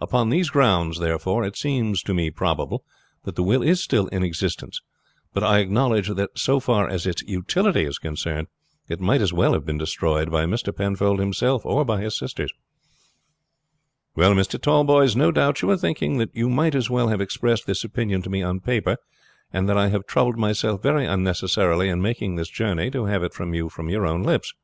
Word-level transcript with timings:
Upon 0.00 0.28
these 0.30 0.50
grounds, 0.50 1.00
therefore, 1.00 1.42
it 1.44 1.56
seems 1.56 2.00
to 2.04 2.14
me 2.14 2.30
probable 2.30 2.84
that 3.24 3.34
the 3.34 3.42
will 3.42 3.60
is 3.60 3.82
still 3.82 4.06
in 4.06 4.22
existence; 4.22 4.80
but 5.32 5.42
I 5.42 5.58
acknowledge 5.58 6.10
that 6.10 6.38
so 6.38 6.60
far 6.60 6.88
as 6.88 7.06
its 7.08 7.22
utility 7.22 7.82
is 7.82 7.98
concerned 7.98 8.46
it 8.88 9.00
might 9.00 9.20
as 9.20 9.32
well 9.32 9.52
have 9.52 9.66
been 9.66 9.76
destroyed 9.76 10.30
by 10.30 10.44
Mr. 10.44 10.72
Penfold 10.72 11.18
himself 11.18 11.66
or 11.66 11.84
by 11.84 12.00
his 12.02 12.16
sisters." 12.16 12.52
"Well, 14.14 14.34
Mr. 14.34 14.62
Tallboys, 14.62 15.16
no 15.16 15.32
doubt 15.32 15.60
you 15.60 15.70
are 15.70 15.76
thinking 15.76 16.18
that 16.18 16.30
you 16.36 16.48
might 16.48 16.76
as 16.76 16.88
well 16.88 17.08
have 17.08 17.20
expressed 17.20 17.66
this 17.66 17.82
opinion 17.82 18.22
to 18.22 18.30
me 18.30 18.42
on 18.44 18.60
paper, 18.60 18.96
and 19.52 19.68
that 19.68 19.76
I 19.76 19.88
have 19.88 20.06
troubled 20.06 20.36
myself 20.38 20.84
very 20.84 21.04
unnecessarily 21.04 21.88
in 21.88 22.00
making 22.00 22.36
this 22.36 22.48
journey 22.48 22.92
to 22.92 23.06
have 23.06 23.24
it 23.24 23.34
from 23.34 23.52
your 23.54 24.06
own 24.06 24.22
lips." 24.22 24.54